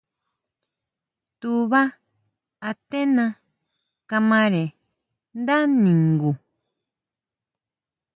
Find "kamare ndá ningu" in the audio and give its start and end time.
4.09-6.31